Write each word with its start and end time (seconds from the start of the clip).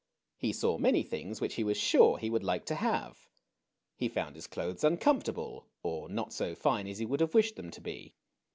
He 0.39 0.51
saw 0.51 0.79
many 0.79 1.03
things 1.03 1.39
which 1.39 1.53
he 1.53 1.63
was 1.63 1.77
sure 1.77 2.17
he 2.17 2.31
would 2.31 2.43
like 2.43 2.65
to 2.65 2.73
have. 2.73 3.29
He 3.95 4.09
found 4.09 4.33
his 4.35 4.47
clothes 4.47 4.83
uncomfortable; 4.83 5.67
or 5.83 6.09
not 6.09 6.33
so 6.33 6.55
fine 6.55 6.87
as 6.87 6.97
he 6.97 7.05
would 7.05 7.19
have 7.19 7.35
wished 7.35 7.55
them 7.55 7.69
to 7.69 7.81
be. 7.81 8.15